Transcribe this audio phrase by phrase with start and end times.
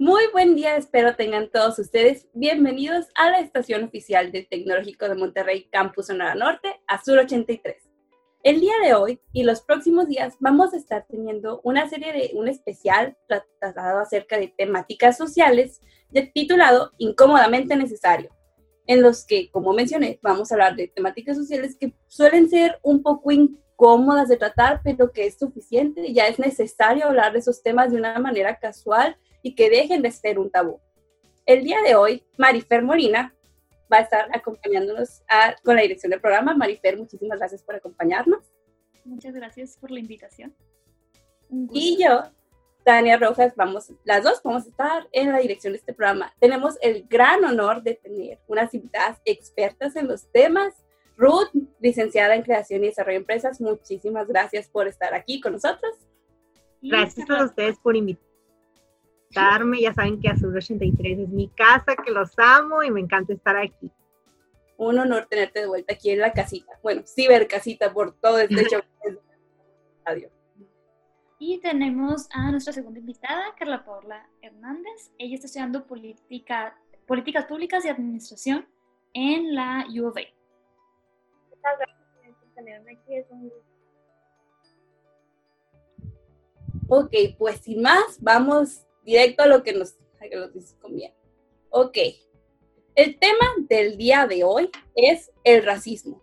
[0.00, 5.14] Muy buen día, espero tengan todos ustedes bienvenidos a la estación oficial del Tecnológico de
[5.14, 7.86] Monterrey Campus Sonora Norte, Azul 83.
[8.42, 12.30] El día de hoy y los próximos días vamos a estar teniendo una serie de
[12.32, 13.18] un especial
[13.58, 15.82] tratado acerca de temáticas sociales
[16.32, 18.34] titulado Incómodamente Necesario,
[18.86, 23.02] en los que, como mencioné, vamos a hablar de temáticas sociales que suelen ser un
[23.02, 27.92] poco incómodas de tratar, pero que es suficiente, ya es necesario hablar de esos temas
[27.92, 30.80] de una manera casual y que dejen de ser un tabú.
[31.46, 33.34] El día de hoy, Marifer Molina
[33.92, 35.22] va a estar acompañándonos
[35.64, 36.54] con la dirección del programa.
[36.54, 38.44] Marifer, muchísimas gracias por acompañarnos.
[39.04, 40.54] Muchas gracias por la invitación.
[41.72, 42.22] Y yo,
[42.84, 46.32] Tania Rojas, vamos, las dos vamos a estar en la dirección de este programa.
[46.38, 50.74] Tenemos el gran honor de tener unas invitadas expertas en los temas.
[51.16, 55.92] Ruth, licenciada en Creación y Desarrollo de Empresas, muchísimas gracias por estar aquí con nosotros.
[56.80, 57.94] Gracias a ustedes por
[59.30, 63.32] invitarme ya saben que Azul 83 es mi casa, que los amo y me encanta
[63.32, 63.90] estar aquí.
[64.76, 66.72] Un honor tenerte de vuelta aquí en la casita.
[66.82, 68.80] Bueno, cibercasita por todo este show.
[70.04, 70.32] Adiós.
[71.38, 75.12] Y tenemos a nuestra segunda invitada, Carla Paula Hernández.
[75.18, 76.76] Ella está estudiando política,
[77.06, 78.66] políticas públicas y administración
[79.14, 80.20] en la U of A.
[81.50, 83.14] Muchas gracias por tenerme aquí.
[83.14, 83.50] Es un
[86.88, 91.14] Ok, pues sin más, vamos directo a lo que nos, a que nos conviene.
[91.70, 91.98] Ok,
[92.94, 96.22] el tema del día de hoy es el racismo.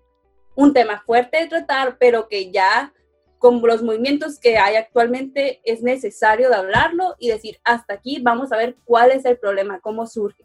[0.56, 2.94] Un tema fuerte de tratar, pero que ya
[3.40, 8.52] con los movimientos que hay actualmente es necesario de hablarlo y decir, hasta aquí vamos
[8.52, 10.44] a ver cuál es el problema, cómo surge.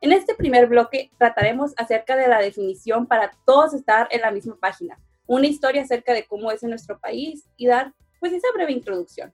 [0.00, 4.56] En este primer bloque trataremos acerca de la definición para todos estar en la misma
[4.60, 8.72] página, una historia acerca de cómo es en nuestro país y dar pues esa breve
[8.72, 9.32] introducción.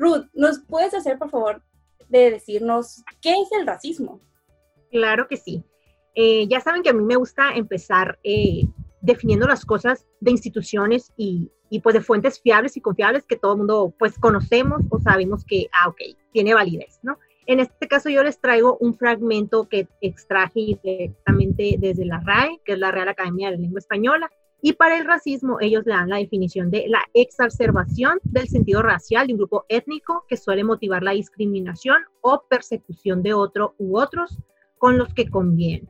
[0.00, 1.62] Ruth, ¿nos puedes hacer por favor
[2.08, 4.18] de decirnos qué es el racismo?
[4.90, 5.62] Claro que sí.
[6.14, 8.62] Eh, ya saben que a mí me gusta empezar eh,
[9.02, 13.52] definiendo las cosas de instituciones y, y, pues de fuentes fiables y confiables que todo
[13.52, 16.00] el mundo pues conocemos o sabemos que, ah, ok,
[16.32, 17.18] tiene validez, ¿no?
[17.44, 22.72] En este caso yo les traigo un fragmento que extraje directamente desde la RAE, que
[22.72, 24.30] es la Real Academia de la Lengua Española,
[24.62, 29.26] y para el racismo, ellos le dan la definición de la exacerbación del sentido racial
[29.26, 34.38] de un grupo étnico que suele motivar la discriminación o persecución de otro u otros
[34.78, 35.88] con los que conviene.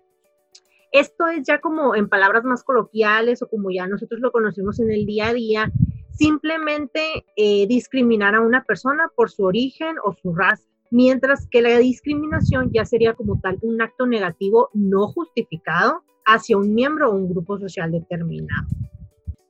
[0.92, 4.90] Esto es ya como en palabras más coloquiales o como ya nosotros lo conocemos en
[4.90, 5.72] el día a día,
[6.10, 11.78] simplemente eh, discriminar a una persona por su origen o su raza, mientras que la
[11.78, 16.02] discriminación ya sería como tal un acto negativo no justificado
[16.34, 18.66] hacia un miembro o un grupo social determinado.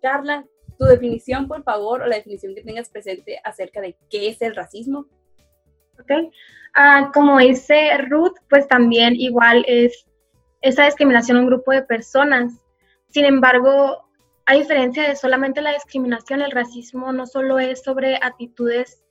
[0.02, 0.44] Carla,
[0.78, 4.54] tu definición, por favor, o la definición que tengas presente acerca de qué es el
[4.54, 5.06] racismo.
[5.98, 6.32] Ok,
[6.74, 10.06] ah, como dice Ruth, pues también igual es
[10.62, 12.52] esa discriminación a un grupo de personas.
[13.08, 14.08] Sin embargo,
[14.46, 19.02] a diferencia de solamente la discriminación, el racismo no solo es sobre actitudes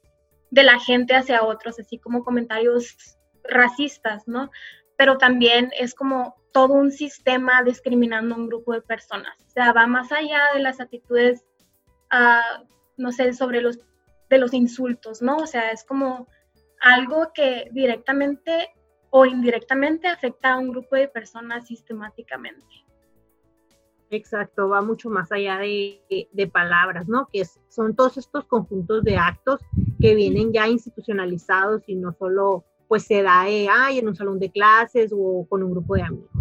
[0.51, 4.49] de la gente hacia otros, así como comentarios racistas, ¿no?
[4.97, 9.35] Pero también es como todo un sistema discriminando a un grupo de personas.
[9.47, 11.45] O sea, va más allá de las actitudes,
[12.11, 12.65] uh,
[12.97, 13.79] no sé, sobre los,
[14.29, 15.37] de los insultos, ¿no?
[15.37, 16.27] O sea, es como
[16.81, 18.69] algo que directamente
[19.09, 22.65] o indirectamente afecta a un grupo de personas sistemáticamente.
[24.11, 27.27] Exacto, va mucho más allá de, de, palabras, ¿no?
[27.31, 29.59] Que son todos estos conjuntos de actos
[29.99, 34.49] que vienen ya institucionalizados y no solo pues se da eh, en un salón de
[34.49, 36.31] clases o con un grupo de amigos.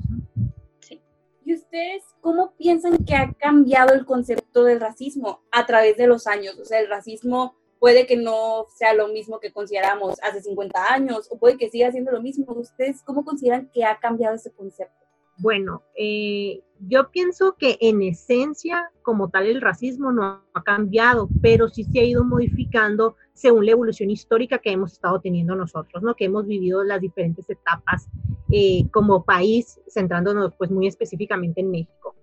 [1.44, 6.26] ¿Y ustedes cómo piensan que ha cambiado el concepto del racismo a través de los
[6.26, 6.58] años?
[6.58, 11.28] O sea, el racismo puede que no sea lo mismo que consideramos hace 50 años
[11.30, 12.52] o puede que siga siendo lo mismo.
[12.54, 15.06] ¿Ustedes cómo consideran que ha cambiado ese concepto?
[15.36, 21.68] Bueno, eh, yo pienso que en esencia, como tal, el racismo no ha cambiado, pero
[21.68, 26.14] sí se ha ido modificando según la evolución histórica que hemos estado teniendo nosotros, ¿no?
[26.14, 28.08] Que hemos vivido las diferentes etapas
[28.50, 32.14] eh, como país, centrándonos pues muy específicamente en México.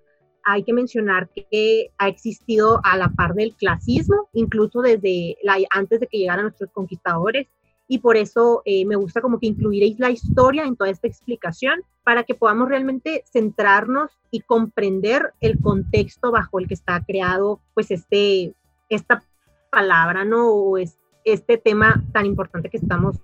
[0.43, 5.99] Hay que mencionar que ha existido a la par del clasismo, incluso desde la, antes
[5.99, 7.47] de que llegaran nuestros conquistadores,
[7.87, 11.81] y por eso eh, me gusta como que incluiréis la historia en toda esta explicación
[12.05, 17.91] para que podamos realmente centrarnos y comprender el contexto bajo el que está creado pues
[17.91, 18.53] este,
[18.89, 19.23] esta
[19.71, 20.49] palabra, ¿no?
[20.51, 23.17] O es, este tema tan importante que estamos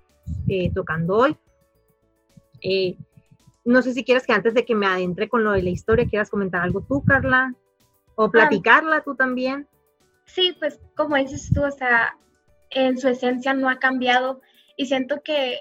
[0.48, 1.36] eh, tocando hoy.
[2.60, 2.96] Eh,
[3.64, 6.08] no sé si quieres que antes de que me adentre con lo de la historia,
[6.08, 7.54] quieras comentar algo tú, Carla,
[8.16, 8.30] o ah.
[8.30, 9.68] platicarla tú también.
[10.26, 12.18] Sí, pues como dices tú, o sea,
[12.70, 14.40] en su esencia no ha cambiado
[14.76, 15.60] y siento que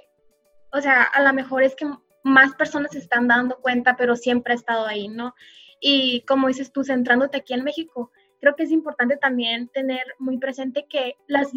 [0.74, 1.86] o sea, a lo mejor es que
[2.24, 5.34] más personas se están dando cuenta, pero siempre ha estado ahí, ¿no?
[5.80, 10.38] Y como dices tú, centrándote aquí en México, creo que es importante también tener muy
[10.38, 11.52] presente que las,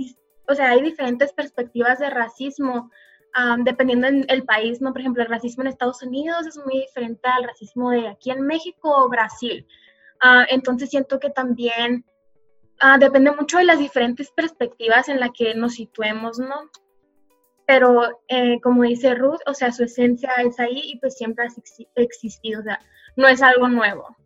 [0.49, 2.90] o sea, hay diferentes perspectivas de racismo
[3.64, 4.93] dependiendo del país, ¿no?
[4.93, 8.43] Por ejemplo, el racismo en Estados Unidos es muy diferente al racismo de aquí en
[8.43, 9.67] México o Brasil.
[10.20, 12.05] Ah, entonces siento que también
[12.81, 16.70] ah, depende mucho de las diferentes perspectivas en las que nos situemos, ¿no?
[17.66, 22.00] Pero eh, como dice Ruth, o sea, su esencia es ahí y pues siempre ha
[22.00, 22.81] existido, o sea,
[23.16, 24.16] no es algo nuevo.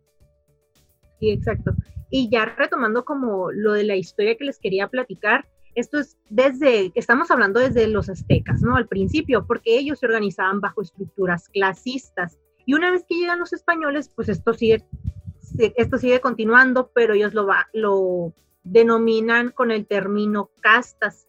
[1.19, 1.73] Sí, exacto.
[2.09, 5.45] Y ya retomando como lo de la historia que les quería platicar,
[5.75, 8.75] esto es desde, estamos hablando desde los aztecas, ¿no?
[8.75, 12.37] Al principio, porque ellos se organizaban bajo estructuras clasistas.
[12.65, 14.83] Y una vez que llegan los españoles, pues esto sigue,
[15.77, 18.33] esto sigue continuando, pero ellos lo, va, lo
[18.63, 21.27] denominan con el término castas,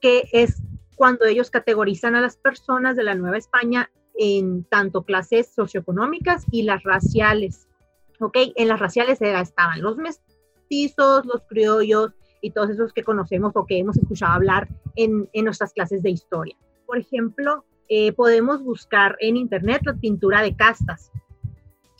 [0.00, 0.62] que es
[0.96, 6.62] cuando ellos categorizan a las personas de la Nueva España en tanto clases socioeconómicas y
[6.62, 7.68] las raciales.
[8.20, 8.36] ¿Ok?
[8.56, 13.78] En las raciales estaban los mestizos, los criollos y todos esos que conocemos o que
[13.78, 16.56] hemos escuchado hablar en, en nuestras clases de historia.
[16.86, 21.10] Por ejemplo, eh, podemos buscar en internet la pintura de castas.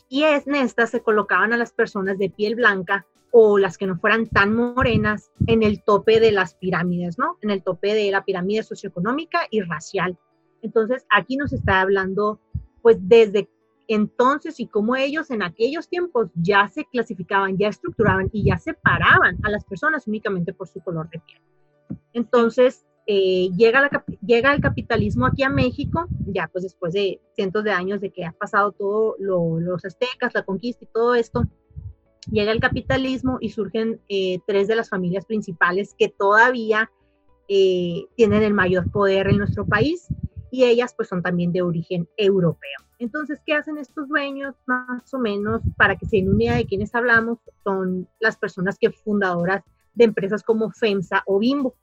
[0.07, 3.05] Y en estas se colocaban a las personas de piel blanca
[3.37, 7.37] o las que no fueran tan morenas en el tope de las pirámides, ¿no?
[7.41, 10.17] En el tope de la pirámide socioeconómica y racial.
[10.61, 12.39] Entonces, aquí nos está hablando,
[12.81, 13.49] pues, desde
[13.89, 19.37] entonces y cómo ellos en aquellos tiempos ya se clasificaban, ya estructuraban y ya separaban
[19.43, 21.41] a las personas únicamente por su color de piel.
[22.13, 27.99] Entonces, eh, llega, el capitalismo aquí a México, ya pues después de cientos de años
[27.99, 31.43] de que ha pasado todo los aztecas, la conquista y todo esto,
[32.31, 36.91] llega el capitalismo y surgen eh, tres de las familias principales que todavía
[37.47, 40.07] eh, tienen el mayor poder en nuestro país
[40.51, 42.79] y ellas pues son también de origen europeo.
[42.97, 44.55] Entonces, ¿qué hacen estos dueños?
[44.65, 48.77] Más o menos, para que se den una idea de quiénes hablamos, son las personas
[48.79, 49.63] que fundadoras
[49.93, 51.75] de empresas como FEMSA o Bimbo.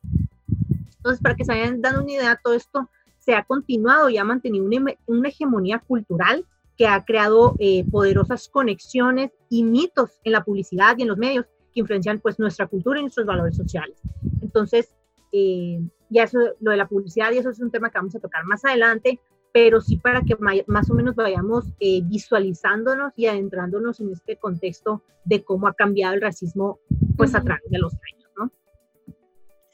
[0.97, 4.25] Entonces, para que se vayan dando una idea, todo esto se ha continuado y ha
[4.25, 4.65] mantenido
[5.07, 6.47] una, hegemonía cultural
[6.83, 11.47] que ha creado eh, poderosas conexiones y mitos en la publicidad y en los medios
[11.73, 14.03] que influencian pues nuestra cultura y nuestros valores sociales.
[14.41, 14.93] Entonces,
[15.31, 15.79] eh,
[16.11, 18.45] ya eso, lo de la publicidad y eso es un tema que vamos a tocar
[18.47, 19.21] más adelante,
[19.53, 20.37] pero sí para que
[20.67, 26.15] más o menos vayamos eh, visualizándonos y adentrándonos en este contexto de cómo ha cambiado
[26.15, 26.81] el racismo
[27.17, 28.51] pues a través de los años, ¿no?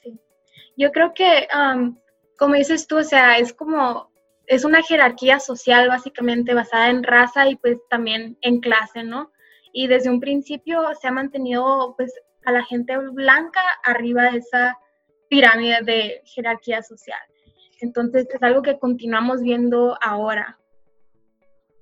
[0.03, 0.21] Sí.
[0.77, 1.49] Yo creo que,
[2.37, 4.11] como dices tú, o sea, es como,
[4.49, 9.31] es una jerarquía social básicamente basada en raza y pues también en clase, ¿no?
[9.73, 12.13] Y desde un principio se ha mantenido pues
[12.47, 14.79] a la gente blanca arriba de esa
[15.29, 17.21] pirámide de jerarquía social.
[17.81, 20.59] Entonces es algo que continuamos viendo ahora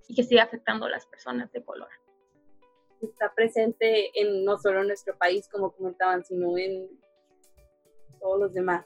[0.09, 1.89] y que sigue afectando a las personas de color.
[3.01, 6.89] Está presente en no solo en nuestro país, como comentaban, sino en
[8.19, 8.85] todos los demás.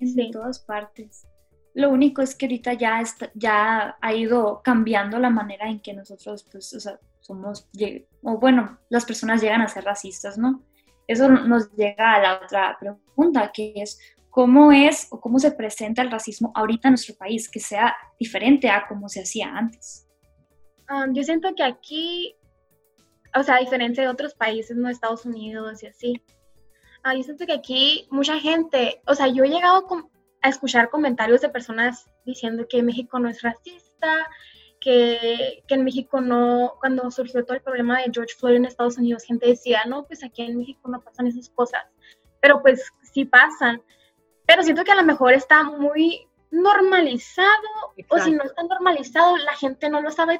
[0.00, 1.26] En todas partes.
[1.74, 5.92] Lo único es que ahorita ya, está, ya ha ido cambiando la manera en que
[5.92, 7.68] nosotros, pues, o sea, somos,
[8.22, 10.62] o bueno, las personas llegan a ser racistas, ¿no?
[11.06, 13.98] Eso nos llega a la otra pregunta, que es,
[14.30, 18.70] cómo es o cómo se presenta el racismo ahorita en nuestro país, que sea diferente
[18.70, 20.06] a cómo se hacía antes.
[20.88, 22.36] Um, yo siento que aquí,
[23.36, 26.22] o sea, a diferencia de otros países, no Estados Unidos y así,
[27.04, 29.86] uh, yo siento que aquí mucha gente, o sea, yo he llegado
[30.42, 34.26] a escuchar comentarios de personas diciendo que México no es racista,
[34.80, 38.96] que, que, en México no, cuando surgió todo el problema de George Floyd en Estados
[38.96, 41.82] Unidos, gente decía, no, pues aquí en México no pasan esas cosas,
[42.40, 43.82] pero pues sí pasan.
[44.46, 47.48] Pero siento que a lo mejor está muy normalizado
[48.08, 50.38] o si no está normalizado, la gente no lo sabe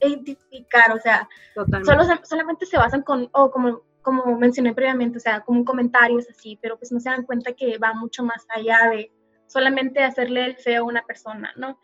[0.00, 1.28] identificar, o sea,
[1.84, 6.56] solo, solamente se basan con, o como, como mencioné previamente, o sea, como comentarios así,
[6.62, 9.10] pero pues no se dan cuenta que va mucho más allá de
[9.48, 11.80] solamente hacerle el feo a una persona, ¿no?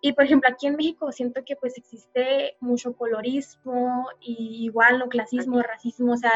[0.00, 5.08] Y por ejemplo, aquí en México siento que pues existe mucho colorismo y igual no
[5.08, 6.30] clasismo, racismo, o sea,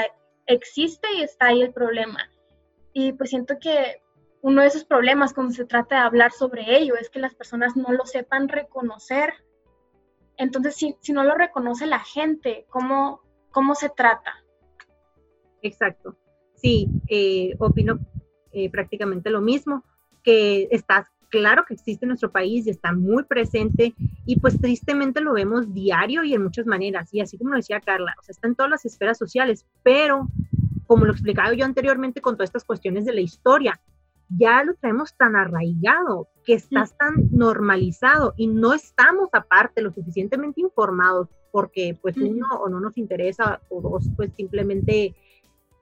[0.47, 2.18] existe y está ahí el problema.
[2.92, 4.02] Y pues siento que
[4.42, 7.76] uno de esos problemas cuando se trata de hablar sobre ello es que las personas
[7.76, 9.35] no lo sepan reconocer.
[10.37, 13.21] Entonces, si, no lo reconoce la gente, ¿cómo,
[13.52, 14.42] cómo se trata?
[15.62, 16.17] Exacto.
[16.55, 17.99] Sí, eh, opino
[18.53, 19.85] eh, prácticamente lo mismo,
[20.23, 25.21] que está claro que existe en nuestro país y está muy presente y pues tristemente
[25.21, 27.12] lo vemos diario y en muchas maneras.
[27.12, 30.29] Y así como lo decía Carla, o sea, está en todas las esferas sociales, pero
[30.87, 33.79] como lo explicaba yo anteriormente con todas estas cuestiones de la historia,
[34.31, 40.61] ya lo traemos tan arraigado, que estás tan normalizado y no estamos aparte lo suficientemente
[40.61, 45.15] informados porque pues uno o no nos interesa o dos pues simplemente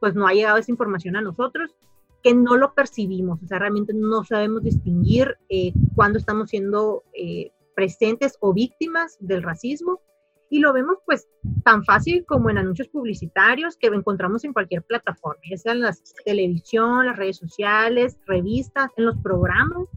[0.00, 1.74] pues no ha llegado esa información a nosotros
[2.22, 7.52] que no lo percibimos, o sea, realmente no sabemos distinguir eh, cuando estamos siendo eh,
[7.76, 10.00] presentes o víctimas del racismo.
[10.48, 11.28] Y lo vemos pues
[11.64, 15.94] tan fácil como en anuncios publicitarios que encontramos en cualquier plataforma, ya sea en la
[16.24, 19.88] televisión, las redes sociales, revistas, en los programas,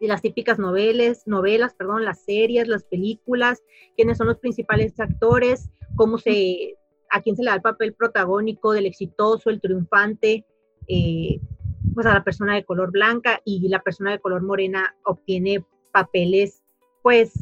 [0.00, 3.62] las típicas novelas, novelas, perdón, las series, las películas,
[3.96, 6.76] quiénes son los principales actores, cómo se,
[7.10, 10.44] a quién se le da el papel protagónico del exitoso, el triunfante,
[10.88, 11.40] eh,
[11.94, 16.62] pues a la persona de color blanca y la persona de color morena obtiene papeles
[17.02, 17.32] pues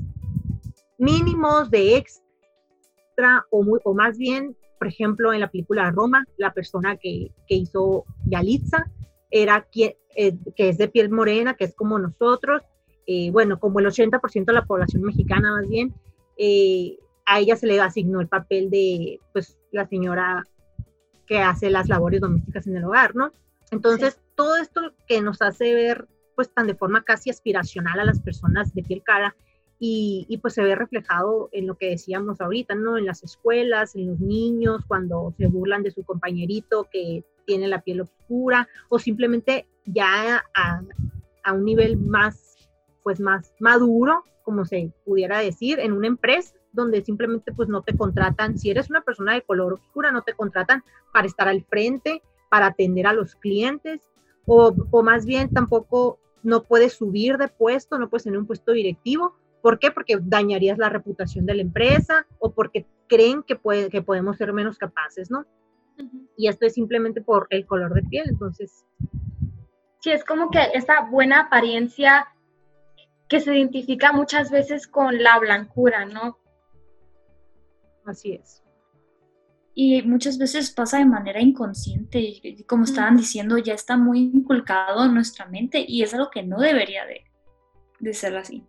[0.97, 6.53] mínimos de extra o, muy, o más bien, por ejemplo, en la película Roma, la
[6.53, 8.91] persona que, que hizo Yalitza
[9.31, 12.63] era quien, eh, que es de piel morena, que es como nosotros,
[13.07, 15.95] eh, bueno, como el 80% de la población mexicana más bien,
[16.37, 16.99] eh,
[17.29, 20.45] a ella se le asignó el papel de, pues, la señora
[21.27, 23.33] que hace las labores domésticas en el hogar, ¿no?
[23.71, 28.19] Entonces, todo esto que nos hace ver, pues, tan de forma casi aspiracional a las
[28.19, 29.37] personas de piel cara,
[29.81, 32.99] y, pues se ve reflejado en lo que decíamos ahorita, ¿no?
[32.99, 37.83] En las escuelas, en los niños, cuando se burlan de su compañerito que tiene la
[37.83, 40.83] piel oscura, o simplemente ya a,
[41.45, 42.57] a un nivel más,
[43.05, 47.97] pues más maduro, como se pudiera decir, en una empresa donde simplemente pues no te
[47.97, 50.83] contratan, si eres una persona de color oscura, no te contratan
[51.13, 54.09] para estar al frente, para atender a los clientes,
[54.47, 58.73] o, o más bien tampoco no puedes subir de puesto, no puedes tener un puesto
[58.73, 59.91] directivo ¿Por qué?
[59.91, 64.53] Porque dañarías la reputación de la empresa o porque creen que, puede, que podemos ser
[64.53, 65.45] menos capaces, ¿no?
[66.37, 68.85] Y esto es simplemente por el color de piel, entonces.
[70.01, 72.29] Sí, es como que esa buena apariencia
[73.29, 76.39] que se identifica muchas veces con la blancura, ¿no?
[78.09, 78.63] Así es.
[79.75, 85.15] Y muchas veces pasa de manera inconsciente, como estaban diciendo, ya está muy inculcado en
[85.15, 87.25] nuestra mente y es algo que no debería de,
[88.01, 88.65] de ser así.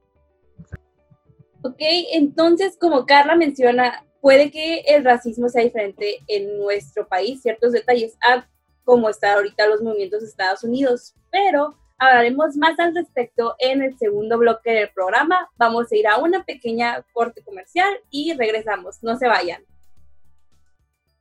[1.63, 1.77] Ok,
[2.11, 8.17] entonces como Carla menciona, puede que el racismo sea diferente en nuestro país, ciertos detalles,
[8.21, 8.47] a
[8.83, 13.97] cómo están ahorita los movimientos de Estados Unidos, pero hablaremos más al respecto en el
[13.97, 15.49] segundo bloque del programa.
[15.57, 19.63] Vamos a ir a una pequeña corte comercial y regresamos, no se vayan.